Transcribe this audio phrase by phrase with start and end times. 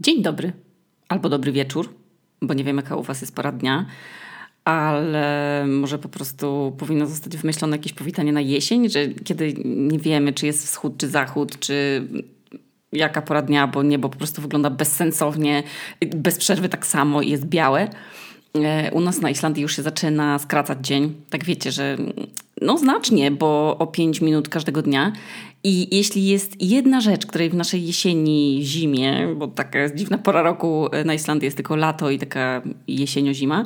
[0.00, 0.52] Dzień dobry
[1.08, 1.94] albo dobry wieczór,
[2.42, 3.86] bo nie wiem, jaka u Was jest pora dnia,
[4.64, 10.32] ale może po prostu powinno zostać wymyślone jakieś powitanie na jesień, że kiedy nie wiemy,
[10.32, 12.08] czy jest wschód, czy zachód, czy
[12.92, 15.62] jaka pora dnia, bo niebo po prostu wygląda bezsensownie,
[16.16, 17.88] bez przerwy tak samo i jest białe.
[18.54, 21.14] E, u nas na Islandii już się zaczyna skracać dzień.
[21.30, 21.96] Tak wiecie, że
[22.60, 25.12] no znacznie, bo o 5 minut każdego dnia.
[25.64, 30.42] I jeśli jest jedna rzecz, której w naszej jesieni, zimie, bo taka jest dziwna pora
[30.42, 33.64] roku na Islandii jest tylko lato i taka jesienio-zima,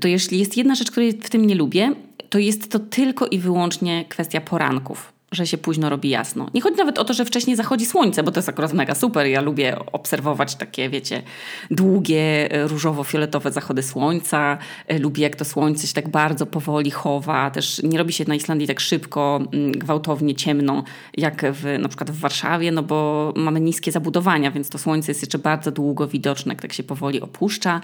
[0.00, 1.92] to jeśli jest jedna rzecz, której w tym nie lubię,
[2.30, 6.50] to jest to tylko i wyłącznie kwestia poranków że się późno robi jasno.
[6.54, 9.26] Nie chodzi nawet o to, że wcześniej zachodzi słońce, bo to jest akurat mega super.
[9.26, 11.22] Ja lubię obserwować takie, wiecie,
[11.70, 14.58] długie, e, różowo-fioletowe zachody słońca.
[14.86, 17.50] E, lubię, jak to słońce się tak bardzo powoli chowa.
[17.50, 20.84] Też nie robi się na Islandii tak szybko, mm, gwałtownie, ciemno,
[21.16, 25.22] jak w, na przykład w Warszawie, no bo mamy niskie zabudowania, więc to słońce jest
[25.22, 27.80] jeszcze bardzo długo widoczne, tak się powoli opuszcza.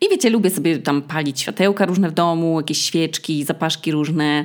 [0.00, 4.44] I wiecie, lubię sobie tam palić światełka różne w domu, jakieś świeczki, zapaszki różne.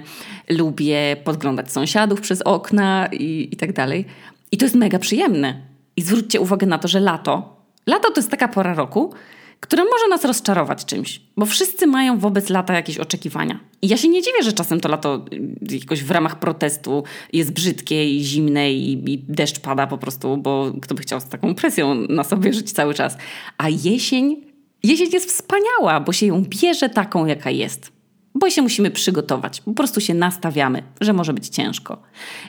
[0.50, 4.06] Lubię podglądać sąsiadów przez okna i, i tak dalej.
[4.52, 5.62] I to jest mega przyjemne.
[5.96, 9.14] I zwróćcie uwagę na to, że lato, lato to jest taka pora roku,
[9.60, 13.60] która może nas rozczarować czymś, bo wszyscy mają wobec lata jakieś oczekiwania.
[13.82, 15.26] I ja się nie dziwię, że czasem to lato
[15.72, 20.38] y, jakoś w ramach protestu jest brzydkie i zimne i, i deszcz pada po prostu,
[20.38, 23.18] bo kto by chciał z taką presją na sobie żyć cały czas.
[23.58, 24.42] A jesień,
[24.84, 27.93] jesień jest wspaniała, bo się ją bierze taką, jaka jest
[28.36, 29.62] bo się musimy przygotować.
[29.62, 32.02] Po prostu się nastawiamy, że może być ciężko.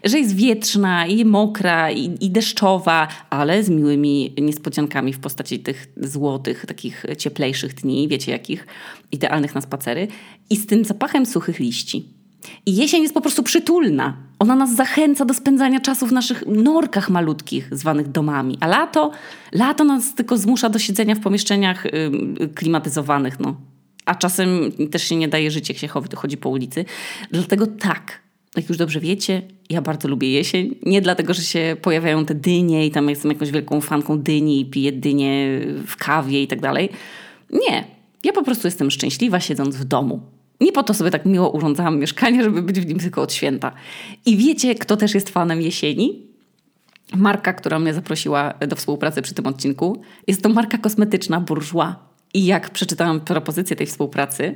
[0.04, 5.86] Że jest wietrzna i mokra i, i, deszczowa, ale z miłymi niespodziankami w postaci tych
[5.96, 8.66] złotych, takich cieplejszych dni, wiecie jakich,
[9.12, 10.08] idealnych na spacery.
[10.50, 12.08] I z tym zapachem suchych liści.
[12.66, 14.16] I jesień jest po prostu przytulna.
[14.38, 18.58] Ona nas zachęca do spędzania czasu w naszych norkach malutkich, zwanych domami.
[18.60, 19.10] A lato,
[19.52, 23.56] lato nas tylko zmusza do siedzenia w pomieszczeniach yy, klimatyzowanych, no,
[24.04, 26.84] a czasem też się nie daje żyć, jak się chodzi po ulicy.
[27.30, 28.20] Dlatego tak,
[28.56, 30.74] jak już dobrze wiecie, ja bardzo lubię jesień.
[30.82, 34.66] Nie dlatego, że się pojawiają te dynie i tam jestem jakąś wielką fanką dyni i
[34.66, 36.88] piję dynie w kawie i tak dalej.
[37.50, 37.84] Nie.
[38.24, 40.20] Ja po prostu jestem szczęśliwa siedząc w domu.
[40.60, 43.72] Nie po to sobie tak miło urządzałam mieszkanie, żeby być w nim tylko od święta.
[44.26, 46.26] I wiecie, kto też jest fanem jesieni?
[47.16, 51.94] Marka, która mnie zaprosiła do współpracy przy tym odcinku, jest to marka kosmetyczna Bourjois.
[52.34, 54.54] I jak przeczytałam propozycję tej współpracy,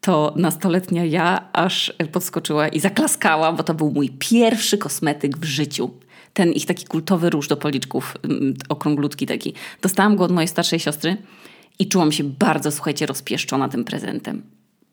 [0.00, 5.90] to nastoletnia ja aż podskoczyła i zaklaskała, bo to był mój pierwszy kosmetyk w życiu.
[6.34, 9.54] Ten ich taki kultowy róż do policzków, mm, okrąglutki taki.
[9.82, 11.16] Dostałam go od mojej starszej siostry
[11.78, 14.42] i czułam się bardzo, słuchajcie, rozpieszczona tym prezentem.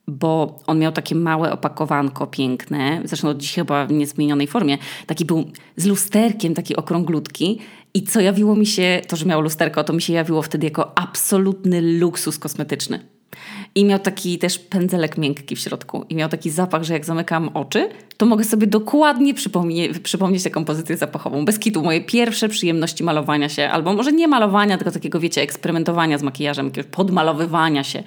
[0.07, 4.77] Bo on miał takie małe opakowanko piękne, zresztą od dziś chyba w niezmienionej formie.
[5.05, 7.59] Taki był z lusterkiem, taki okrąglutki
[7.93, 10.97] i co jawiło mi się, to że miało lusterko, to mi się jawiło wtedy jako
[10.97, 12.99] absolutny luksus kosmetyczny.
[13.75, 16.05] I miał taki też pędzelek miękki w środku.
[16.09, 20.49] I miał taki zapach, że jak zamykam oczy, to mogę sobie dokładnie przypomnie, przypomnieć tę
[20.49, 21.45] kompozycję zapachową.
[21.45, 26.17] Bez kitu, moje pierwsze przyjemności malowania się, albo może nie malowania, tylko takiego, wiecie, eksperymentowania
[26.17, 28.03] z makijażem, podmalowywania się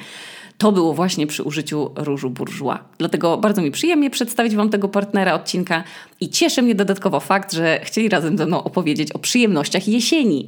[0.61, 2.79] to było właśnie przy użyciu różu bourgeois.
[2.99, 5.85] Dlatego bardzo mi przyjemnie przedstawić Wam tego partnera odcinka
[6.21, 10.47] i cieszy mnie dodatkowo fakt, że chcieli razem ze mną opowiedzieć o przyjemnościach jesieni.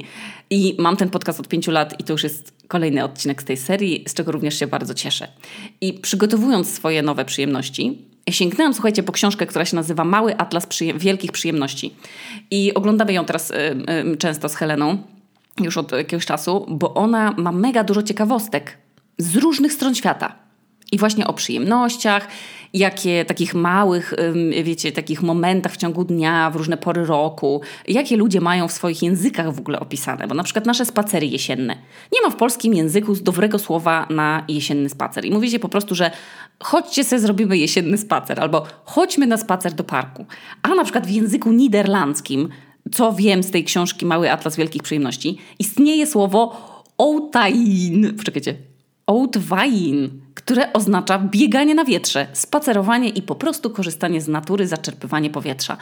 [0.50, 3.56] I mam ten podcast od pięciu lat i to już jest kolejny odcinek z tej
[3.56, 5.28] serii, z czego również się bardzo cieszę.
[5.80, 7.98] I przygotowując swoje nowe przyjemności,
[8.30, 11.94] sięgnęłam, słuchajcie, po książkę, która się nazywa Mały Atlas Wielkich Przyjemności.
[12.50, 13.54] I oglądamy ją teraz y,
[14.12, 14.98] y, często z Heleną,
[15.60, 18.81] już od jakiegoś czasu, bo ona ma mega dużo ciekawostek
[19.18, 20.42] z różnych stron świata.
[20.92, 22.28] I właśnie o przyjemnościach,
[22.72, 24.14] jakie takich małych,
[24.64, 29.02] wiecie, takich momentach w ciągu dnia, w różne pory roku, jakie ludzie mają w swoich
[29.02, 30.26] językach w ogóle opisane.
[30.26, 31.76] Bo na przykład nasze spacery jesienne.
[32.12, 35.24] Nie ma w polskim języku dobrego słowa na jesienny spacer.
[35.24, 36.10] I mówicie po prostu, że
[36.60, 40.26] chodźcie sobie zrobimy jesienny spacer, albo chodźmy na spacer do parku.
[40.62, 42.48] A na przykład w języku niderlandzkim,
[42.92, 46.56] co wiem z tej książki Mały Atlas Wielkich Przyjemności, istnieje słowo
[46.98, 48.14] Outain.
[48.16, 48.71] Poczekajcie,
[49.12, 55.76] Outwein, które oznacza bieganie na wietrze, spacerowanie i po prostu korzystanie z natury, zaczerpywanie powietrza.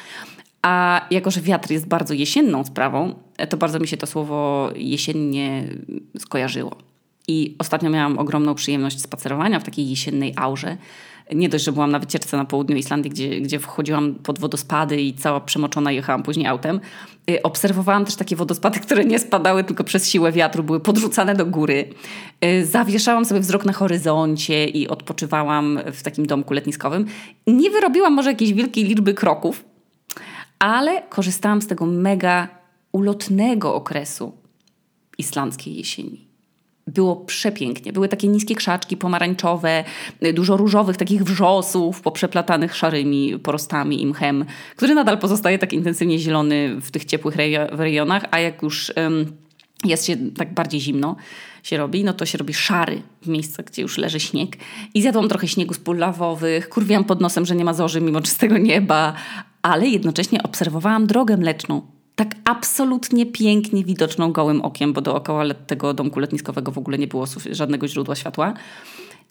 [0.63, 3.15] A jako, że wiatr jest bardzo jesienną sprawą,
[3.49, 5.65] to bardzo mi się to słowo jesiennie
[6.19, 6.77] skojarzyło.
[7.29, 10.77] I ostatnio miałam ogromną przyjemność spacerowania w takiej jesiennej aurze
[11.35, 15.15] nie dość, że byłam na wycieczce na południu Islandii, gdzie, gdzie wchodziłam pod wodospady i
[15.15, 16.81] cała przemoczona jechałam później autem,
[17.31, 21.47] y, obserwowałam też takie wodospady, które nie spadały tylko przez siłę wiatru, były podrzucane do
[21.47, 21.89] góry.
[22.45, 27.07] Y, zawieszałam sobie wzrok na horyzoncie i odpoczywałam w takim domku letniskowym.
[27.47, 29.65] Nie wyrobiłam może jakiejś wielkiej liczby kroków,
[30.59, 32.49] ale korzystałam z tego mega
[32.93, 34.33] ulotnego okresu
[35.19, 36.30] islandzkiej jesieni.
[36.87, 37.93] Było przepięknie.
[37.93, 39.85] Były takie niskie krzaczki pomarańczowe,
[40.35, 44.45] dużo różowych takich wrzosów poprzeplatanych szarymi porostami i mchem,
[44.77, 47.37] który nadal pozostaje tak intensywnie zielony w tych ciepłych
[47.71, 49.33] rejonach, a jak już um,
[49.85, 51.17] jest się tak bardziej zimno,
[51.63, 54.57] się robi, no to się robi szary w miejscach, gdzie już leży śnieg.
[54.95, 58.21] I zjadłam trochę śniegu z pól lawowych, kurwiłam pod nosem, że nie ma zorzy mimo
[58.21, 59.15] czystego nieba,
[59.63, 61.83] ale jednocześnie obserwowałam drogę mleczną.
[62.21, 67.25] Tak absolutnie pięknie widoczną gołym okiem, bo dookoła tego domku letniskowego w ogóle nie było
[67.51, 68.55] żadnego źródła światła.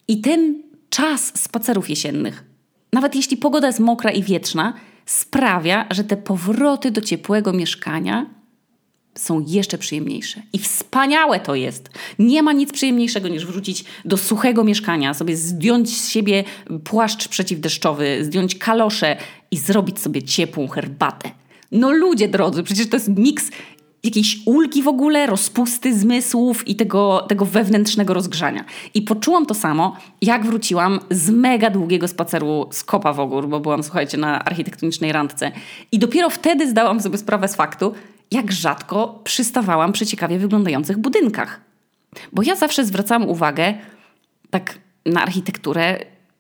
[0.08, 2.44] I ten czas spacerów jesiennych,
[2.94, 4.74] nawet jeśli pogoda jest mokra i wietrzna,
[5.06, 8.26] sprawia, że te powroty do ciepłego mieszkania
[9.16, 10.42] są jeszcze przyjemniejsze.
[10.54, 11.90] I wspaniałe to jest.
[12.20, 16.44] Nie ma nic przyjemniejszego niż wrócić do suchego mieszkania, sobie zdjąć z siebie
[16.84, 19.18] płaszcz przeciwdeszczowy, zdjąć kalosze
[19.52, 21.32] i zrobić sobie ciepłą herbatę.
[21.72, 23.52] No ludzie drodzy, przecież to jest miks
[24.04, 28.66] jakiejś ulgi w ogóle, rozpusty zmysłów i tego, tego wewnętrznego rozgrzania.
[28.94, 33.60] I poczułam to samo, jak wróciłam z mega długiego spaceru z Kopa w Ogór, bo
[33.60, 35.52] byłam, słuchajcie, na architektonicznej randce.
[35.92, 37.94] I dopiero wtedy zdałam sobie sprawę z faktu,
[38.32, 41.62] jak rzadko przystawałam przy ciekawie wyglądających budynkach.
[42.34, 43.74] Bo ja zawsze zwracałam uwagę
[44.50, 46.00] tak na architekturę,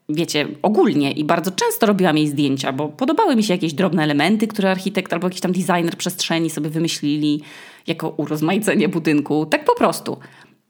[0.09, 4.47] wiecie, ogólnie i bardzo często robiłam jej zdjęcia, bo podobały mi się jakieś drobne elementy,
[4.47, 7.41] które architekt albo jakiś tam designer przestrzeni sobie wymyślili
[7.88, 9.45] jako urozmaicenie budynku.
[9.45, 10.17] Tak po prostu.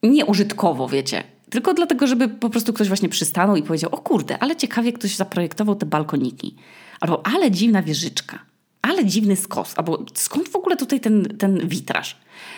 [0.04, 1.24] Nie użytkowo, wiecie.
[1.50, 5.16] Tylko dlatego, żeby po prostu ktoś właśnie przystanął i powiedział: O kurde, ale ciekawie ktoś
[5.16, 6.56] zaprojektował te balkoniki.
[7.00, 8.40] Albo ale dziwna wieżyczka
[8.82, 12.18] ale dziwny skos, albo skąd w ogóle tutaj ten, ten witraż?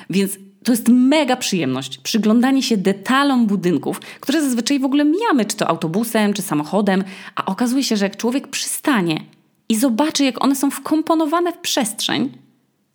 [0.10, 1.98] Więc to jest mega przyjemność.
[1.98, 7.04] Przyglądanie się detalom budynków, które zazwyczaj w ogóle mijamy, czy to autobusem, czy samochodem,
[7.36, 9.24] a okazuje się, że jak człowiek przystanie
[9.70, 12.38] i zobaczy, jak one są wkomponowane w przestrzeń,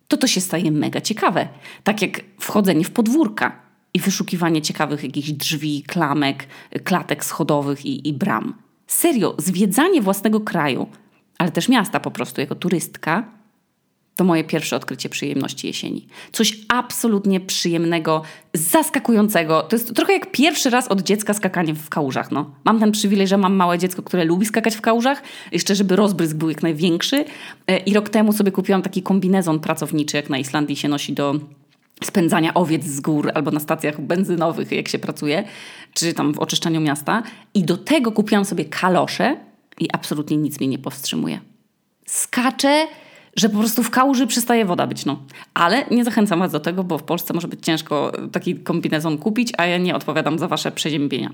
[0.07, 1.47] to to się staje mega ciekawe.
[1.83, 3.61] Tak jak wchodzenie w podwórka
[3.93, 6.47] i wyszukiwanie ciekawych jakichś drzwi, klamek,
[6.83, 8.53] klatek schodowych i, i bram.
[8.87, 10.87] Serio, zwiedzanie własnego kraju
[11.37, 13.23] ale też miasta po prostu jako turystka,
[14.17, 16.07] to moje pierwsze odkrycie przyjemności jesieni.
[16.31, 18.21] Coś absolutnie przyjemnego,
[18.53, 19.61] zaskakującego.
[19.61, 22.31] To jest trochę jak pierwszy raz od dziecka skakanie w kałużach.
[22.31, 22.51] No.
[22.63, 26.35] Mam ten przywilej, że mam małe dziecko, które lubi skakać w kałużach, jeszcze żeby rozbrysk
[26.35, 27.25] był jak największy.
[27.67, 31.35] E, I rok temu sobie kupiłam taki kombinezon pracowniczy, jak na Islandii się nosi do
[32.03, 35.43] spędzania owiec z gór albo na stacjach benzynowych, jak się pracuje,
[35.93, 37.23] czy tam w oczyszczaniu miasta.
[37.53, 39.37] I do tego kupiłam sobie kalosze,
[39.79, 41.39] i absolutnie nic mnie nie powstrzymuje.
[42.05, 42.87] Skaczę,
[43.37, 45.05] że po prostu w kałuży przestaje woda być.
[45.05, 45.19] No.
[45.53, 49.53] Ale nie zachęcam Was do tego, bo w Polsce może być ciężko taki kombinezon kupić,
[49.57, 51.29] a ja nie odpowiadam za Wasze przeziębienia.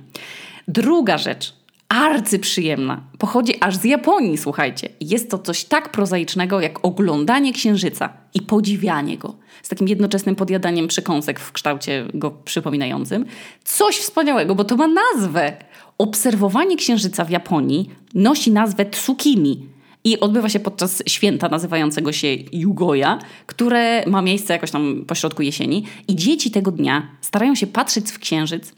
[0.68, 1.54] Druga rzecz,
[1.90, 4.90] arcyprzyjemna, pochodzi aż z Japonii, słuchajcie.
[5.02, 9.36] Jest to coś tak prozaicznego, jak oglądanie księżyca i podziwianie go.
[9.64, 13.26] Z takim jednoczesnym podjadaniem przekąsek w kształcie go przypominającym.
[13.64, 15.58] Coś wspaniałego, bo to ma nazwę.
[15.98, 19.73] Obserwowanie księżyca w Japonii nosi nazwę Tsukimi
[20.04, 25.86] i odbywa się podczas święta nazywającego się Jugoja, które ma miejsce jakoś tam pośrodku jesieni.
[26.08, 28.74] I dzieci tego dnia starają się patrzeć w księżyc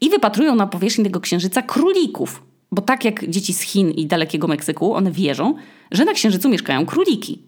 [0.00, 2.42] i wypatrują na powierzchni tego księżyca królików.
[2.72, 5.54] Bo tak jak dzieci z Chin i dalekiego Meksyku, one wierzą,
[5.90, 7.42] że na księżycu mieszkają króliki.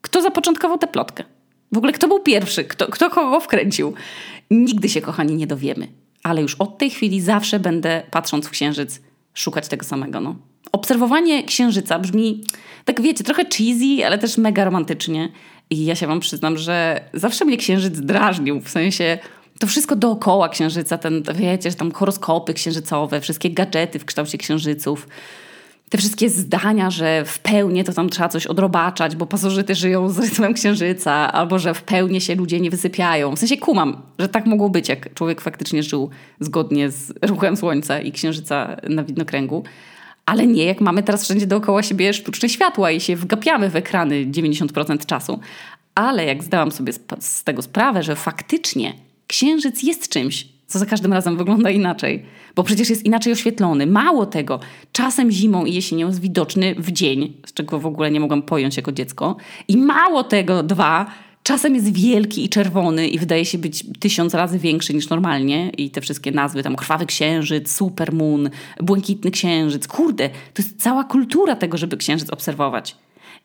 [0.00, 1.24] Kto zapoczątkował tę plotkę?
[1.72, 2.64] W ogóle kto był pierwszy?
[2.64, 3.94] Kto, kto kogo wkręcił?
[4.50, 5.88] Nigdy się, kochani, nie dowiemy
[6.26, 9.00] ale już od tej chwili zawsze będę, patrząc w księżyc,
[9.34, 10.20] szukać tego samego.
[10.20, 10.36] No.
[10.72, 12.44] Obserwowanie księżyca brzmi,
[12.84, 15.28] tak wiecie, trochę cheesy, ale też mega romantycznie.
[15.70, 19.18] I ja się wam przyznam, że zawsze mnie księżyc drażnił, w sensie
[19.58, 25.08] to wszystko dookoła księżyca, ten, wiecie, że tam horoskopy księżycowe, wszystkie gadżety w kształcie księżyców
[25.90, 30.18] te wszystkie zdania, że w pełni to tam trzeba coś odrobaczać, bo pasożyty żyją z
[30.18, 33.36] rytmem księżyca, albo że w pełni się ludzie nie wysypiają.
[33.36, 38.00] W sensie kumam, że tak mogło być, jak człowiek faktycznie żył zgodnie z ruchem słońca
[38.00, 39.64] i księżyca na widnokręgu.
[40.26, 44.26] Ale nie, jak mamy teraz wszędzie dookoła siebie sztuczne światła i się wgapiamy w ekrany
[44.26, 45.40] 90% czasu.
[45.94, 48.94] Ale jak zdałam sobie z tego sprawę, że faktycznie
[49.26, 53.86] księżyc jest czymś, co za każdym razem wygląda inaczej, bo przecież jest inaczej oświetlony.
[53.86, 54.60] Mało tego,
[54.92, 58.76] czasem zimą i jesienią jest widoczny w dzień, z czego w ogóle nie mogłam pojąć
[58.76, 59.36] jako dziecko.
[59.68, 61.06] I mało tego, dwa,
[61.46, 65.70] czasem jest wielki i czerwony i wydaje się być tysiąc razy większy niż normalnie.
[65.70, 68.50] I te wszystkie nazwy, tam krwawy księżyc, supermoon,
[68.80, 69.88] błękitny księżyc.
[69.88, 72.96] Kurde, to jest cała kultura tego, żeby księżyc obserwować.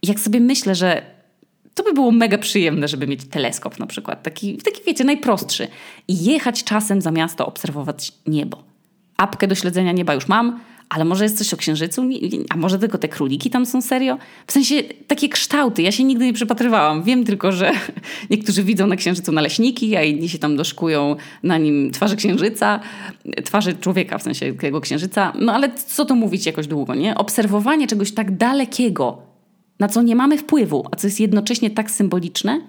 [0.01, 1.01] I jak sobie myślę, że
[1.75, 5.67] to by było mega przyjemne, żeby mieć teleskop na przykład, taki, taki wiecie, najprostszy.
[6.07, 8.63] I jechać czasem za miasto, obserwować niebo.
[9.17, 10.59] Apkę do śledzenia nieba już mam,
[10.91, 12.03] ale może jest coś o księżycu,
[12.49, 14.17] a może tylko te króliki tam są serio?
[14.47, 17.03] W sensie takie kształty, ja się nigdy nie przypatrywałam.
[17.03, 17.71] Wiem tylko, że
[18.29, 22.79] niektórzy widzą na księżycu naleśniki, a inni się tam doszkują na nim twarzy księżyca,
[23.43, 25.33] twarzy człowieka, w sensie tego księżyca.
[25.39, 27.15] No ale co to mówić jakoś długo, nie?
[27.15, 29.21] Obserwowanie czegoś tak dalekiego,
[29.79, 32.61] na co nie mamy wpływu, a co jest jednocześnie tak symboliczne,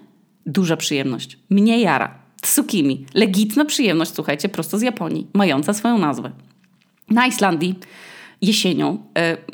[0.45, 1.37] duża przyjemność.
[1.49, 2.23] Mnie jara.
[2.41, 3.05] Tsukimi.
[3.13, 6.31] Legitna przyjemność, słuchajcie, prosto z Japonii, mająca swoją nazwę.
[7.09, 7.75] Na Islandii
[8.43, 8.97] jesienią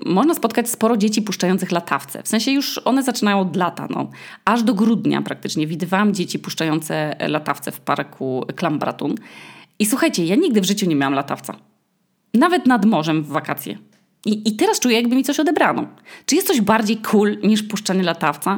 [0.06, 2.24] y, można spotkać sporo dzieci puszczających latawce.
[2.24, 3.88] W sensie już one zaczynają od lata.
[3.90, 4.10] No.
[4.46, 9.16] Aż do grudnia praktycznie widywałam dzieci puszczające latawce w parku Klambratun.
[9.80, 11.56] I słuchajcie, ja nigdy w życiu nie miałam latawca.
[12.34, 13.78] Nawet nad morzem w wakacje.
[14.26, 15.88] I, I teraz czuję, jakby mi coś odebrano.
[16.26, 18.58] Czy jest coś bardziej cool niż puszczanie latawca?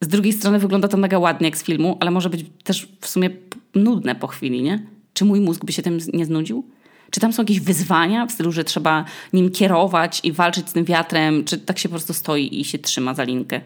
[0.00, 3.06] Z drugiej strony wygląda to mega ładnie jak z filmu, ale może być też w
[3.06, 3.30] sumie
[3.74, 4.86] nudne po chwili, nie?
[5.12, 6.64] Czy mój mózg by się tym nie znudził?
[7.10, 10.84] Czy tam są jakieś wyzwania w stylu, że trzeba nim kierować i walczyć z tym
[10.84, 13.60] wiatrem, czy tak się po prostu stoi i się trzyma za linkę?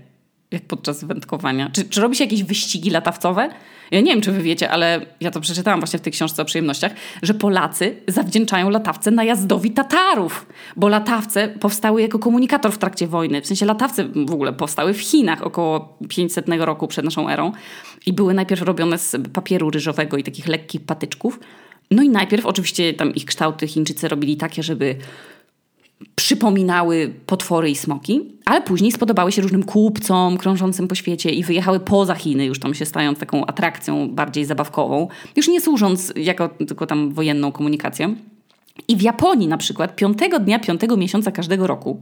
[0.50, 1.70] Jak podczas wędkowania.
[1.72, 3.50] Czy, czy robi się jakieś wyścigi latawcowe?
[3.90, 6.44] Ja nie wiem, czy wy wiecie, ale ja to przeczytałam właśnie w tej książce o
[6.44, 10.46] przyjemnościach, że Polacy zawdzięczają latawce najazdowi Tatarów,
[10.76, 13.42] bo latawce powstały jako komunikator w trakcie wojny.
[13.42, 17.52] W sensie latawce w ogóle powstały w Chinach około 500 roku przed naszą erą
[18.06, 21.40] i były najpierw robione z papieru ryżowego i takich lekkich patyczków,
[21.94, 24.96] no i najpierw oczywiście tam ich kształty Chińczycy robili takie, żeby
[26.14, 31.80] przypominały potwory i smoki, ale później spodobały się różnym kupcom krążącym po świecie i wyjechały
[31.80, 36.86] poza Chiny, już tam się stając taką atrakcją bardziej zabawkową, już nie służąc jako tylko
[36.86, 38.14] tam wojenną komunikacją.
[38.88, 42.00] I w Japonii na przykład piątego dnia piątego miesiąca każdego roku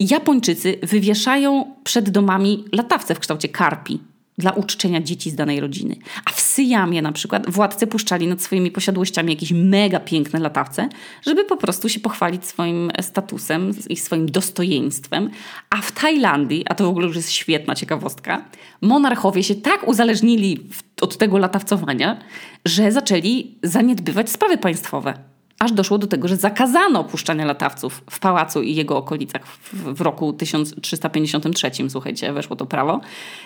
[0.00, 3.98] Japończycy wywieszają przed domami latawce w kształcie karpi
[4.38, 5.96] dla uczczenia dzieci z danej rodziny.
[6.24, 10.88] A w Syjamie na przykład władcy puszczali nad swoimi posiadłościami jakieś mega piękne latawce,
[11.26, 15.30] żeby po prostu się pochwalić swoim statusem i swoim dostojeństwem.
[15.70, 18.44] A w Tajlandii, a to w ogóle już jest świetna ciekawostka,
[18.80, 20.68] monarchowie się tak uzależnili
[21.00, 22.18] od tego latawcowania,
[22.64, 28.62] że zaczęli zaniedbywać sprawy państwowe aż doszło do tego, że zakazano opuszczania latawców w pałacu
[28.62, 33.00] i jego okolicach w roku 1353, słuchajcie, weszło to prawo.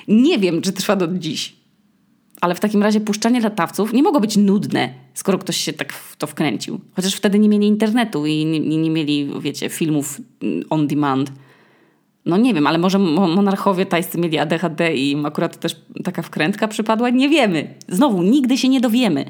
[0.09, 1.57] Nie wiem, czy trwa do dziś.
[2.41, 6.17] Ale w takim razie puszczanie latawców nie mogło być nudne, skoro ktoś się tak w
[6.17, 6.81] to wkręcił.
[6.97, 10.21] Chociaż wtedy nie mieli internetu i nie, nie mieli, wiecie, filmów
[10.71, 11.33] on demand.
[12.27, 16.69] No nie wiem, ale może monarchowie tajscy mieli ADHD i im akurat też taka wkrętka
[16.69, 17.11] przypadła?
[17.11, 17.75] Nie wiemy.
[17.89, 19.25] Znowu, nigdy się nie dowiemy.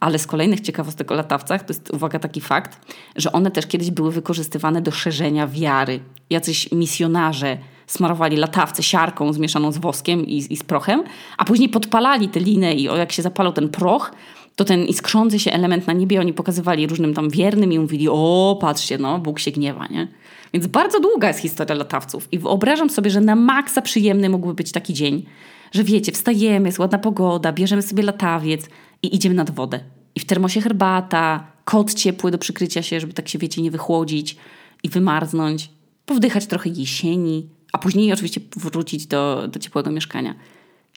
[0.00, 3.90] Ale z kolejnych ciekawostek o latawcach to jest, uwaga, taki fakt, że one też kiedyś
[3.90, 6.00] były wykorzystywane do szerzenia wiary.
[6.30, 11.04] Jacyś misjonarze smarowali latawce siarką zmieszaną z woskiem i, i z prochem,
[11.38, 14.12] a później podpalali te liny i o, jak się zapalał ten proch,
[14.56, 18.58] to ten iskrzący się element na niebie oni pokazywali różnym tam wiernym i mówili, o
[18.60, 20.08] patrzcie, no Bóg się gniewa, nie?
[20.52, 24.72] Więc bardzo długa jest historia latawców i wyobrażam sobie, że na maksa przyjemny mógłby być
[24.72, 25.26] taki dzień,
[25.72, 28.68] że wiecie, wstajemy, jest ładna pogoda, bierzemy sobie latawiec,
[29.02, 29.80] i idziemy nad wodę.
[30.14, 34.36] I w termosie herbata, kot ciepły do przykrycia się, żeby tak się, wiecie, nie wychłodzić
[34.82, 35.70] i wymarznąć.
[36.06, 40.34] Powdychać trochę jesieni, a później oczywiście wrócić do, do ciepłego mieszkania.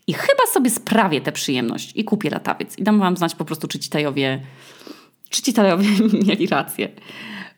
[0.08, 2.77] I chyba sobie sprawię tę przyjemność i kupię latawiec.
[2.77, 4.41] I dam wam znać po prostu, czy ci tajowie,
[5.29, 5.88] czy ci tajowie
[6.27, 6.89] mieli rację.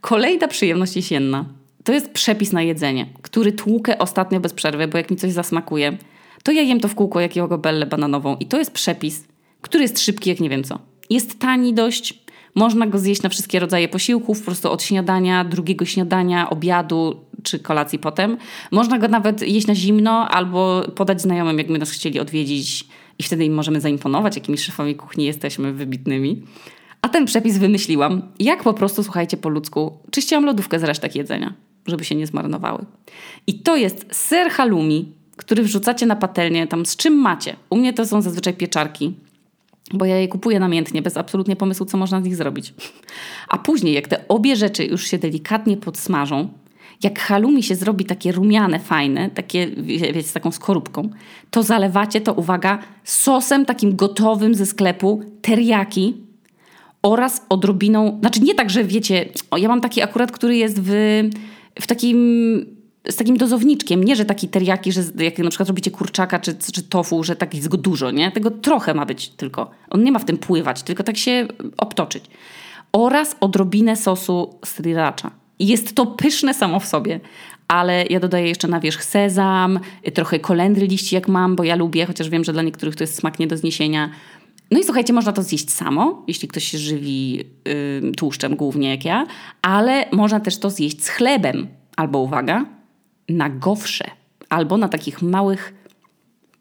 [0.01, 1.45] Kolejna przyjemność jesienna
[1.83, 5.97] to jest przepis na jedzenie, który tłukę ostatnio bez przerwy, bo jak mi coś zasmakuje,
[6.43, 8.35] to ja jem to w kółko jakiego bellę bananową.
[8.35, 9.23] I to jest przepis,
[9.61, 10.79] który jest szybki jak nie wiem co.
[11.09, 12.23] Jest tani dość,
[12.55, 17.59] można go zjeść na wszystkie rodzaje posiłków, po prostu od śniadania, drugiego śniadania, obiadu czy
[17.59, 18.37] kolacji potem.
[18.71, 22.87] Można go nawet jeść na zimno albo podać znajomym, jakby nas chcieli odwiedzić
[23.19, 26.41] i wtedy im możemy zaimponować, jakimi szefami kuchni jesteśmy wybitnymi.
[27.01, 31.53] A ten przepis wymyśliłam, jak po prostu, słuchajcie, po ludzku, czyściłam lodówkę z resztek jedzenia,
[31.87, 32.85] żeby się nie zmarnowały.
[33.47, 37.55] I to jest ser halloumi, który wrzucacie na patelnię tam z czym macie.
[37.69, 39.13] U mnie to są zazwyczaj pieczarki,
[39.93, 42.73] bo ja je kupuję namiętnie, bez absolutnie pomysłu, co można z nich zrobić.
[43.47, 46.49] A później, jak te obie rzeczy już się delikatnie podsmażą,
[47.03, 51.09] jak halumi się zrobi takie rumiane, fajne, takie, wiecie, z taką skorupką,
[51.51, 56.17] to zalewacie to, uwaga, sosem takim gotowym ze sklepu, teriyaki
[57.01, 60.91] oraz odrobiną, znaczy nie tak, że wiecie, ja mam taki akurat, który jest w,
[61.81, 66.39] w takim z takim dozowniczkiem, nie, że taki teriyaki, że jak na przykład robicie kurczaka
[66.39, 68.31] czy, czy tofu, że tak jest go dużo, nie?
[68.31, 69.71] Tego trochę ma być tylko.
[69.89, 72.25] On nie ma w tym pływać, tylko tak się obtoczyć.
[72.93, 75.31] Oraz odrobinę sosu sriracha.
[75.59, 77.19] Jest to pyszne samo w sobie,
[77.67, 79.79] ale ja dodaję jeszcze na wierzch sezam,
[80.13, 83.15] trochę kolendry liści jak mam, bo ja lubię, chociaż wiem, że dla niektórych to jest
[83.15, 84.09] smak nie do zniesienia.
[84.71, 87.43] No i słuchajcie, można to zjeść samo, jeśli ktoś się żywi
[88.17, 89.25] tłuszczem głównie jak ja,
[89.61, 91.67] ale można też to zjeść z chlebem.
[91.95, 92.65] Albo uwaga,
[93.33, 94.05] na gofrze.
[94.49, 95.73] Albo na takich małych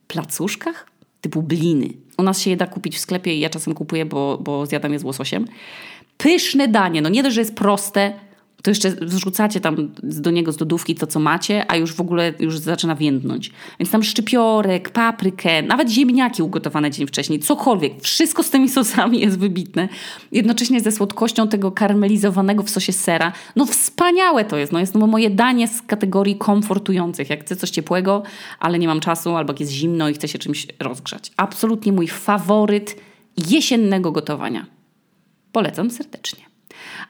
[0.07, 0.87] placuszkach
[1.21, 1.89] typu bliny.
[2.19, 4.93] U nas się je da kupić w sklepie i ja czasem kupuję, bo, bo zjadam
[4.93, 5.45] je z łososiem.
[6.17, 7.03] Pyszne danie.
[7.03, 8.13] No nie dość, że jest proste,
[8.63, 12.35] to jeszcze wrzucacie tam do niego z lodówki to, co macie, a już w ogóle
[12.39, 13.51] już zaczyna więdnąć.
[13.79, 18.03] Więc tam szczypiorek, paprykę, nawet ziemniaki ugotowane dzień wcześniej, cokolwiek.
[18.03, 19.89] Wszystko z tymi sosami jest wybitne.
[20.33, 23.33] Jednocześnie ze słodkością tego karmelizowanego w sosie sera.
[23.57, 24.73] No wspaniałe to jest.
[24.73, 27.31] No jest no moje danie z kategorii komfortujących.
[27.31, 28.23] Jak chcę coś ciepłego,
[28.59, 31.33] ale nie mam czasu, albo jest zimno i chcę się czymś rozgrzać.
[31.37, 32.97] Absolutnie mój faworyt
[33.51, 34.67] jesiennego gotowania.
[35.53, 36.50] Polecam serdecznie.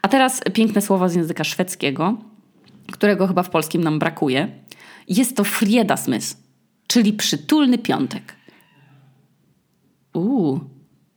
[0.01, 2.17] A teraz piękne słowa z języka szwedzkiego,
[2.91, 4.47] którego chyba w polskim nam brakuje.
[5.07, 6.37] Jest to Fredagsmys,
[6.87, 8.35] czyli przytulny piątek.
[10.13, 10.59] Uuu,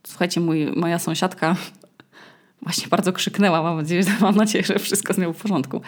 [0.06, 1.56] słuchajcie, mój, moja sąsiadka
[2.64, 5.80] Właśnie bardzo krzyknęła, mam nadzieję, mam nadzieję, że wszystko z nią w porządku.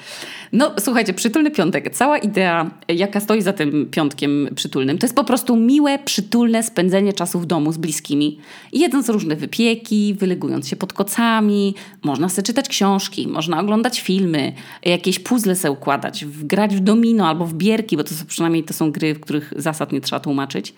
[0.53, 1.91] No słuchajcie, przytulny piątek.
[1.95, 7.13] Cała idea, jaka stoi za tym piątkiem przytulnym, to jest po prostu miłe, przytulne spędzenie
[7.13, 8.39] czasu w domu z bliskimi.
[8.73, 14.53] Jedząc różne wypieki, wylegując się pod kocami, można sobie czytać książki, można oglądać filmy,
[14.85, 18.75] jakieś puzzle sobie układać, grać w domino albo w bierki, bo to są, przynajmniej to
[18.75, 20.75] są gry, w których zasad nie trzeba tłumaczyć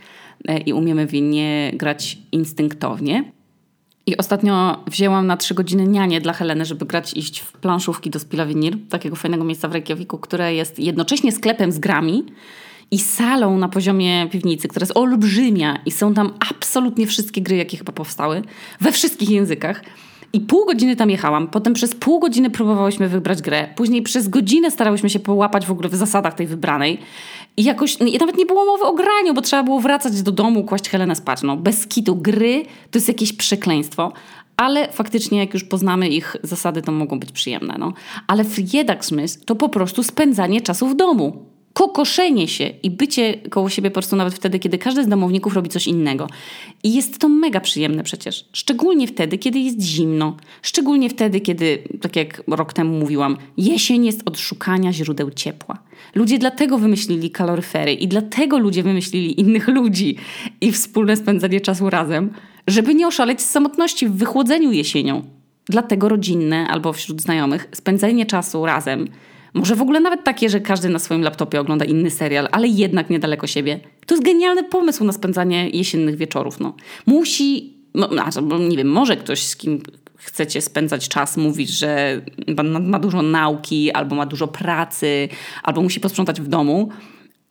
[0.48, 3.37] e, i umiemy w nie grać instynktownie.
[4.08, 8.18] I ostatnio wzięłam na trzy godziny nianie dla Heleny, żeby grać iść w planszówki do
[8.18, 12.24] Spilavinir, takiego fajnego miejsca w Reykjaviku, które jest jednocześnie sklepem z grami
[12.90, 17.76] i salą na poziomie piwnicy, która jest olbrzymia i są tam absolutnie wszystkie gry, jakie
[17.76, 18.42] chyba powstały,
[18.80, 19.82] we wszystkich językach.
[20.32, 24.70] I pół godziny tam jechałam, potem przez pół godziny próbowałyśmy wybrać grę, później przez godzinę
[24.70, 26.98] starałyśmy się połapać w ogóle w zasadach tej wybranej.
[27.56, 30.64] I jakoś, i nawet nie było mowy o graniu, bo trzeba było wracać do domu,
[30.64, 31.42] kłaść Helenę spać.
[31.42, 34.12] No, bez kitu gry to jest jakieś przekleństwo.
[34.56, 37.76] Ale faktycznie, jak już poznamy ich zasady, to mogą być przyjemne.
[37.78, 37.92] No.
[38.26, 41.44] Ale Friedagsmys to po prostu spędzanie czasu w domu
[41.78, 45.68] kokoszenie się i bycie koło siebie po prostu nawet wtedy, kiedy każdy z domowników robi
[45.68, 46.26] coś innego.
[46.82, 48.44] I jest to mega przyjemne przecież.
[48.52, 50.36] Szczególnie wtedy, kiedy jest zimno.
[50.62, 55.78] Szczególnie wtedy, kiedy, tak jak rok temu mówiłam, jesień jest od szukania źródeł ciepła.
[56.14, 60.16] Ludzie dlatego wymyślili kaloryfery i dlatego ludzie wymyślili innych ludzi
[60.60, 62.30] i wspólne spędzanie czasu razem,
[62.66, 65.22] żeby nie oszaleć z samotności w wychłodzeniu jesienią.
[65.68, 69.08] Dlatego rodzinne albo wśród znajomych spędzanie czasu razem
[69.58, 73.10] może w ogóle nawet takie, że każdy na swoim laptopie ogląda inny serial, ale jednak
[73.10, 73.80] niedaleko siebie.
[74.06, 76.60] To jest genialny pomysł na spędzanie jesiennych wieczorów.
[76.60, 76.74] No.
[77.06, 79.82] Musi, no, znaczy, nie wiem, może ktoś z kim
[80.16, 82.22] chcecie spędzać czas, mówić, że
[82.80, 85.28] ma dużo nauki, albo ma dużo pracy,
[85.62, 86.88] albo musi posprzątać w domu,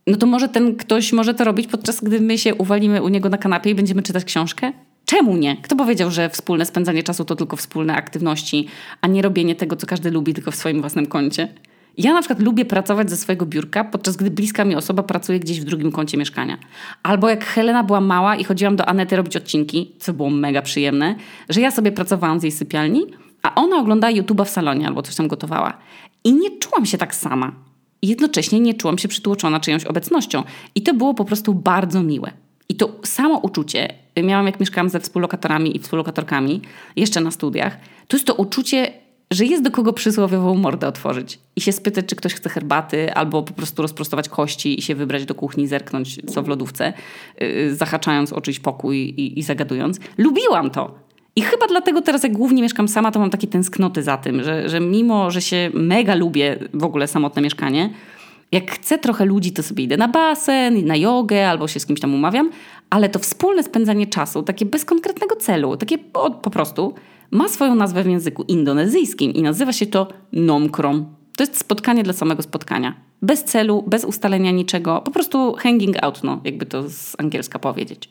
[0.08, 3.30] no to może ten ktoś może to robić podczas gdy my się uwalimy u niego
[3.30, 4.74] na kanapie i będziemy czytać książkę?
[5.06, 5.58] Czemu nie?
[5.58, 8.68] Kto powiedział, że wspólne spędzanie czasu to tylko wspólne aktywności,
[9.02, 11.54] a nie robienie tego, co każdy lubi, tylko w swoim własnym kącie?
[11.98, 15.62] Ja na przykład lubię pracować ze swojego biurka, podczas gdy bliska mi osoba pracuje gdzieś
[15.62, 16.58] w drugim kącie mieszkania.
[17.04, 21.16] Albo jak Helena była mała i chodziłam do Anety robić odcinki, co było mega przyjemne,
[21.50, 23.06] że ja sobie pracowałam z jej sypialni,
[23.42, 25.78] a ona oglądała YouTube'a w salonie albo coś tam gotowała.
[26.24, 27.52] I nie czułam się tak sama.
[28.02, 30.44] I jednocześnie nie czułam się przytłoczona czyjąś obecnością.
[30.76, 32.32] I to było po prostu bardzo miłe.
[32.70, 36.62] I to samo uczucie miałam, jak mieszkałam ze współlokatorami i współlokatorkami,
[36.96, 37.78] jeszcze na studiach.
[38.08, 38.92] To jest to uczucie
[39.32, 43.44] że jest do kogo przysłowiową mordę otworzyć i się spytać, czy ktoś chce herbaty, albo
[43.44, 46.94] po prostu rozprostować kości i się wybrać do kuchni, zerknąć co w lodówce,
[47.42, 50.00] yy, zahaczając o czyjś pokój i, i zagadując.
[50.18, 51.08] Lubiłam to.
[51.36, 54.70] I chyba dlatego teraz, jak głównie mieszkam sama, to mam takie tęsknoty za tym, że,
[54.70, 57.90] że mimo, że się mega lubię w ogóle samotne mieszkanie,
[58.52, 62.00] jak chcę trochę ludzi, to sobie idę na basen, na jogę albo się z kimś
[62.00, 62.50] tam umawiam,
[62.90, 66.94] ale to wspólne spędzanie czasu, takie bez konkretnego celu, takie po, po prostu
[67.32, 71.16] ma swoją nazwę w języku indonezyjskim i nazywa się to nomkrom.
[71.38, 72.94] To jest spotkanie dla samego spotkania.
[73.22, 78.10] Bez celu, bez ustalenia niczego, po prostu hanging out, no, jakby to z angielska powiedzieć.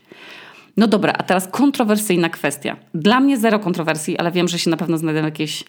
[0.76, 2.76] No dobra, a teraz kontrowersyjna kwestia.
[2.94, 5.64] Dla mnie zero kontrowersji, ale wiem, że się na pewno znajdą jakieś,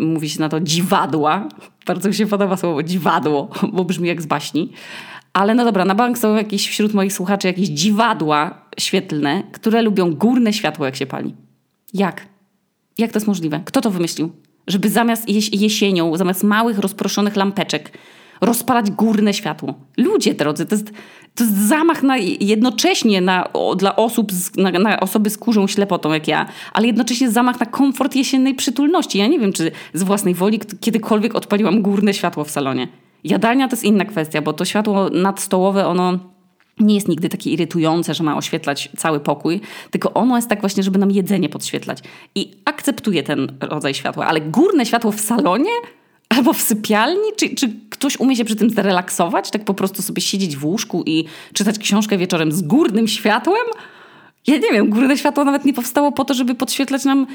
[0.00, 1.48] mówi się na to dziwadła.
[1.86, 4.72] Bardzo mi się podoba słowo dziwadło, bo brzmi jak z baśni.
[5.32, 10.14] Ale no dobra, na bank są jakieś wśród moich słuchaczy jakieś dziwadła świetlne, które lubią
[10.14, 11.34] górne światło, jak się pali.
[11.94, 12.26] Jak?
[12.98, 13.60] Jak to jest możliwe?
[13.64, 14.32] Kto to wymyślił?
[14.66, 17.98] Żeby zamiast jesienią, zamiast małych, rozproszonych lampeczek,
[18.44, 19.74] rozpalać górne światło.
[19.96, 20.90] Ludzie drodzy, to jest,
[21.34, 25.66] to jest zamach na, jednocześnie na, o, dla osób, z, na, na, osoby z kurzą
[25.66, 29.18] ślepotą jak ja, ale jednocześnie zamach na komfort jesiennej przytulności.
[29.18, 32.88] Ja nie wiem, czy z własnej woli kiedykolwiek odpaliłam górne światło w salonie.
[33.24, 36.18] Jadalnia to jest inna kwestia, bo to światło nadstołowe, ono
[36.80, 40.82] nie jest nigdy takie irytujące, że ma oświetlać cały pokój, tylko ono jest tak właśnie,
[40.82, 41.98] żeby nam jedzenie podświetlać.
[42.34, 45.70] I akceptuję ten rodzaj światła, ale górne światło w salonie
[46.36, 47.28] albo w sypialni?
[47.36, 49.50] Czy, czy ktoś umie się przy tym zrelaksować?
[49.50, 53.64] Tak po prostu sobie siedzieć w łóżku i czytać książkę wieczorem z górnym światłem?
[54.46, 57.26] Ja nie wiem, górne światło nawet nie powstało po to, żeby podświetlać nam,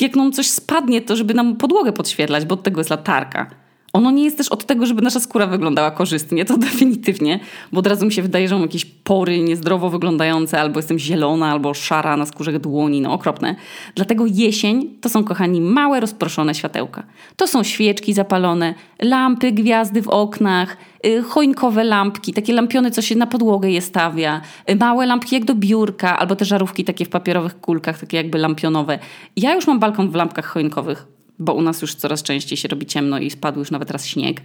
[0.00, 3.50] jak nam coś spadnie, to żeby nam podłogę podświetlać, bo od tego jest latarka.
[3.98, 7.40] Ono nie jest też od tego, żeby nasza skóra wyglądała korzystnie, to definitywnie,
[7.72, 11.50] bo od razu mi się wydaje, że mam jakieś pory niezdrowo wyglądające, albo jestem zielona,
[11.50, 13.54] albo szara na skórze dłoni, no okropne.
[13.94, 17.02] Dlatego jesień to są, kochani, małe, rozproszone światełka.
[17.36, 23.16] To są świeczki zapalone, lampy, gwiazdy w oknach, yy, choinkowe lampki, takie lampiony, co się
[23.16, 27.08] na podłogę je stawia, yy, małe lampki jak do biurka, albo te żarówki takie w
[27.08, 28.98] papierowych kulkach, takie jakby lampionowe.
[29.36, 32.86] Ja już mam balkon w lampkach choinkowych bo u nas już coraz częściej się robi
[32.86, 34.40] ciemno i spadł już nawet raz śnieg.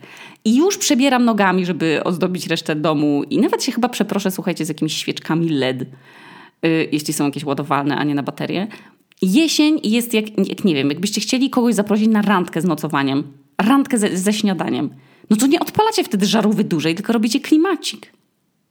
[0.46, 4.70] I już przebieram nogami, żeby ozdobić resztę domu i nawet się chyba przeproszę, słuchajcie, z
[4.70, 8.68] jakimiś świeczkami LED, yy, jeśli są jakieś ładowalne, a nie na baterie.
[9.22, 13.24] Jesień jest jak, jak, nie wiem, jakbyście chcieli kogoś zaprosić na randkę z nocowaniem,
[13.58, 14.90] randkę ze, ze śniadaniem,
[15.30, 18.14] no to nie odpalacie wtedy żarówy dłużej, tylko robicie klimacik.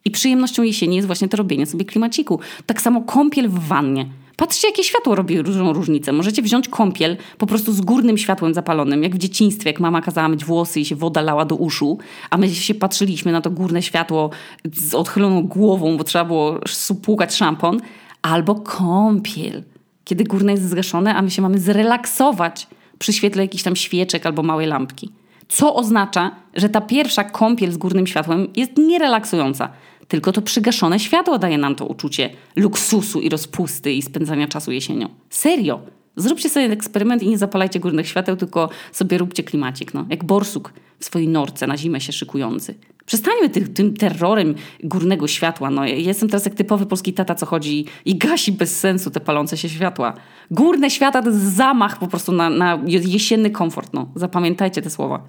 [0.05, 2.41] I przyjemnością jesieni jest właśnie to robienie sobie klimaciku.
[2.67, 4.07] Tak samo kąpiel w wannie.
[4.43, 6.13] Patrzcie, jakie światło robi różnicę.
[6.13, 10.29] Możecie wziąć kąpiel po prostu z górnym światłem zapalonym, jak w dzieciństwie, jak mama kazała
[10.29, 11.99] myć włosy i się woda lała do uszu,
[12.31, 14.31] a my się patrzyliśmy na to górne światło
[14.73, 17.81] z odchyloną głową, bo trzeba było supłukać szampon.
[18.23, 19.63] Albo kąpiel,
[20.05, 22.67] kiedy górne jest zgaszone, a my się mamy zrelaksować
[22.99, 25.13] przy świetle jakichś tam świeczek albo małej lampki.
[25.49, 29.69] Co oznacza, że ta pierwsza kąpiel z górnym światłem jest nierelaksująca
[30.13, 35.09] tylko to przygaszone światło daje nam to uczucie luksusu i rozpusty i spędzania czasu jesienią.
[35.31, 35.81] Serio.
[36.17, 40.07] Zróbcie sobie eksperyment i nie zapalajcie górnych świateł, tylko sobie róbcie klimacik, no.
[40.11, 42.75] Jak borsuk w swojej norce na zimę się szykujący.
[43.07, 45.71] Przestańmy ty, tym terrorem górnego światła.
[45.71, 49.21] No, ja jestem teraz jak typowy polski tata, co chodzi i gasi bez sensu te
[49.21, 50.15] palące się światła.
[50.51, 53.93] Górne światła to jest zamach po prostu na, na jesienny komfort.
[53.93, 54.09] No.
[54.15, 55.23] Zapamiętajcie te słowa.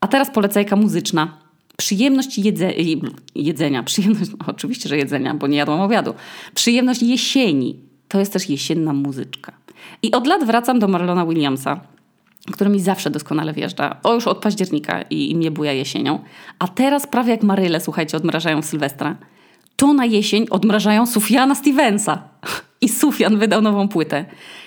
[0.00, 1.43] A teraz polecajka muzyczna
[1.76, 2.72] przyjemność jedze,
[3.34, 6.14] jedzenia, przyjemność, no, oczywiście, że jedzenia, bo nie jadłam obiadu,
[6.54, 7.76] przyjemność jesieni.
[8.08, 9.52] To jest też jesienna muzyczka.
[10.02, 11.80] I od lat wracam do Marlona Williamsa,
[12.52, 13.96] który mi zawsze doskonale wjeżdża.
[14.02, 16.18] O, już od października i, i mnie buja jesienią.
[16.58, 19.16] A teraz prawie jak Maryle, słuchajcie, odmrażają Sylwestra.
[19.76, 22.22] To na jesień odmrażają Sufiana Stevensa.
[22.80, 24.24] I Sufian wydał nową płytę,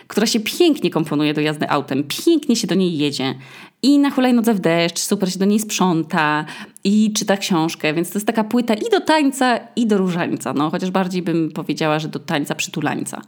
[0.07, 3.35] która się pięknie komponuje do jazdy autem, pięknie się do niej jedzie.
[3.81, 6.45] I na hulajnodze w deszcz, super się do niej sprząta
[6.83, 10.53] i czyta książkę, więc to jest taka płyta i do tańca, i do różańca.
[10.53, 13.21] No, chociaż bardziej bym powiedziała, że do tańca przytulańca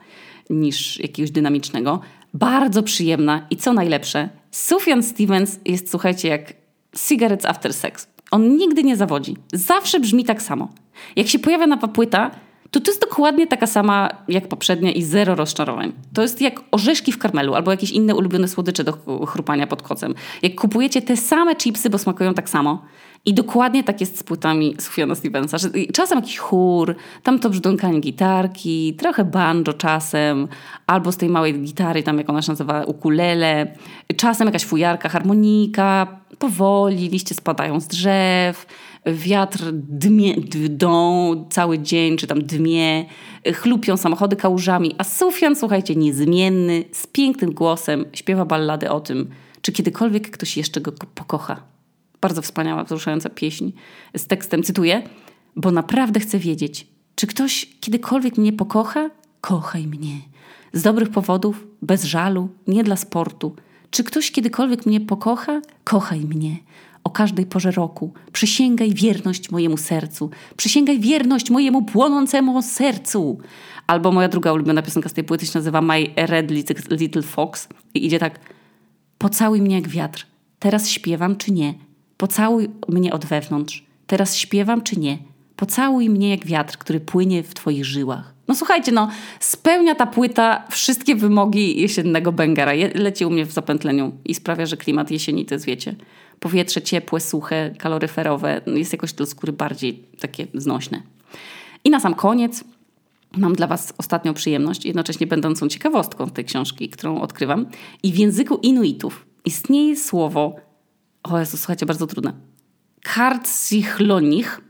[0.50, 2.02] niż jakiegoś dynamicznego.
[2.34, 6.54] Bardzo przyjemna i co najlepsze, Sufjan Stevens jest, słuchajcie, jak
[7.08, 8.08] Cigarettes After Sex.
[8.32, 9.38] On nigdy nie zawodzi.
[9.54, 10.70] Zawsze brzmi tak samo.
[11.16, 12.32] Jak się pojawia nowa płyta,
[12.72, 15.92] to to jest dokładnie taka sama jak poprzednia i zero rozczarowań.
[16.14, 18.94] To jest jak orzeszki w karmelu albo jakieś inne ulubione słodycze do
[19.28, 20.16] chrupania pod kocem.
[20.42, 22.82] Jak kupujecie te same chipsy, bo smakują tak samo.
[23.26, 25.58] I dokładnie tak jest z płytami Sufiana Stevensa,
[25.94, 30.48] czasem jakiś chór, tam to brzdąkanie gitarki, trochę banjo czasem,
[30.88, 33.76] albo z tej małej gitary, tam jak ona się nazywa, ukulele,
[34.16, 36.08] czasem jakaś fujarka, harmonika,
[36.40, 38.66] powoli, liście spadają z drzew,
[39.14, 40.36] wiatr dmie,
[40.70, 43.06] ddą cały dzień, czy tam dmie,
[43.54, 49.30] chlupią samochody kałużami, a Sufian, słuchajcie, niezmienny, z pięknym głosem śpiewa ballady o tym,
[49.62, 51.62] czy kiedykolwiek ktoś jeszcze go pokocha.
[52.22, 53.72] Bardzo wspaniała, wzruszająca pieśń
[54.18, 55.04] z tekstem, cytuję,
[55.56, 59.10] bo naprawdę chcę wiedzieć, czy ktoś kiedykolwiek mnie pokocha?
[59.42, 60.16] Kochaj mnie.
[60.74, 63.56] Z dobrych powodów, bez żalu, nie dla sportu.
[63.92, 65.62] Czy ktoś kiedykolwiek mnie pokocha?
[65.84, 66.58] Kochaj mnie
[67.10, 68.14] o każdej porze roku.
[68.32, 70.30] Przysięgaj wierność mojemu sercu.
[70.58, 73.40] Przysięgaj wierność mojemu płonącemu sercu.
[73.88, 76.52] Albo moja druga ulubiona piosenka z tej płyty się nazywa My Red
[76.92, 78.40] Little, Fox i idzie tak
[79.18, 80.28] Pocałuj mnie jak wiatr.
[80.60, 81.74] Teraz śpiewam czy nie?
[82.18, 83.86] Pocałuj mnie od wewnątrz.
[84.08, 85.18] Teraz śpiewam czy nie?
[85.56, 88.34] Pocałuj mnie jak wiatr, który płynie w twoich żyłach.
[88.48, 92.72] No słuchajcie, no spełnia ta płyta wszystkie wymogi jesiennego Bengera.
[92.96, 95.96] Leci u mnie w zapętleniu i sprawia, że klimat jesieni to jest, wiecie,
[96.40, 101.02] powietrze ciepłe, suche, kaloryferowe, no, jest jakoś dla skóry bardziej takie znośne.
[101.84, 102.64] I na sam koniec
[103.38, 107.66] mam dla Was ostatnią przyjemność, jednocześnie będącą ciekawostką tej książki, którą odkrywam.
[108.04, 110.56] I w języku Inuitów istnieje słowo,
[111.24, 112.34] o Jezu, słuchajcie, bardzo trudne,
[113.04, 114.62] kartsichlonych,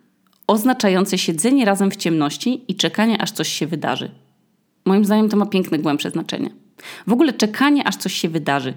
[0.47, 4.11] oznaczające siedzenie razem w ciemności i czekanie, aż coś się wydarzy.
[4.85, 6.49] Moim zdaniem to ma piękne, głębsze znaczenie.
[7.07, 8.73] W ogóle czekanie, aż coś się wydarzy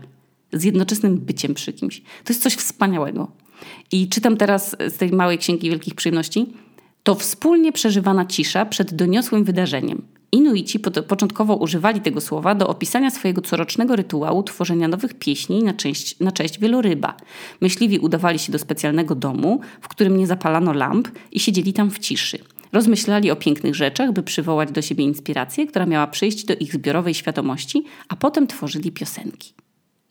[0.52, 2.00] z jednoczesnym byciem przy kimś.
[2.00, 3.30] To jest coś wspaniałego.
[3.92, 6.46] I czytam teraz z tej małej księgi wielkich przyjemności.
[7.02, 10.02] To wspólnie przeżywana cisza przed doniosłym wydarzeniem.
[10.32, 16.20] Inuici początkowo używali tego słowa do opisania swojego corocznego rytuału tworzenia nowych pieśni na cześć,
[16.20, 17.16] na cześć wieloryba.
[17.60, 21.98] Myśliwi udawali się do specjalnego domu, w którym nie zapalano lamp i siedzieli tam w
[21.98, 22.38] ciszy.
[22.72, 27.14] Rozmyślali o pięknych rzeczach, by przywołać do siebie inspirację, która miała przyjść do ich zbiorowej
[27.14, 29.54] świadomości, a potem tworzyli piosenki.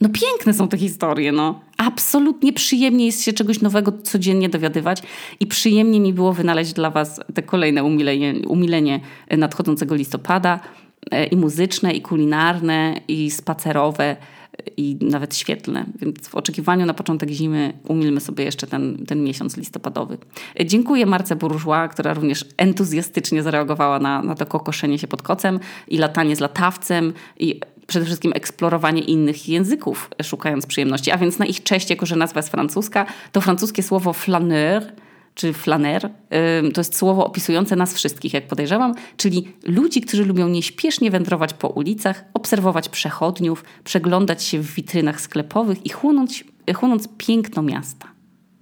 [0.01, 1.59] No piękne są te historie, no.
[1.77, 5.03] Absolutnie przyjemnie jest się czegoś nowego codziennie dowiadywać
[5.39, 8.99] i przyjemnie mi było wynaleźć dla Was te kolejne umilenie, umilenie
[9.37, 10.59] nadchodzącego listopada
[11.11, 14.17] e, i muzyczne, i kulinarne, i spacerowe,
[14.77, 15.85] i nawet świetlne.
[15.99, 20.17] Więc w oczekiwaniu na początek zimy umilmy sobie jeszcze ten, ten miesiąc listopadowy.
[20.59, 25.59] E, dziękuję Marce Bourgeois, która również entuzjastycznie zareagowała na, na to kokoszenie się pod kocem
[25.87, 31.11] i latanie z latawcem i przede wszystkim eksplorowanie innych języków, szukając przyjemności.
[31.11, 34.83] A więc na ich cześć, jako że nazwa jest francuska, to francuskie słowo flaneur
[35.35, 36.09] czy flaner,
[36.73, 41.67] to jest słowo opisujące nas wszystkich, jak podejrzewam, czyli ludzi, którzy lubią nieśpiesznie wędrować po
[41.67, 48.07] ulicach, obserwować przechodniów, przeglądać się w witrynach sklepowych i chłonąć, chłonąc piękno miasta.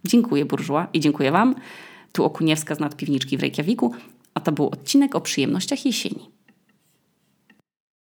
[0.06, 1.56] Dziękuję burżua i dziękuję Wam.
[2.12, 3.94] Tu Okuniewska z nadpiwniczki w Reykjaviku,
[4.34, 6.39] a to był odcinek o przyjemnościach jesieni.